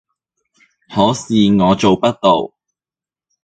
[0.91, 2.53] 可是我做不到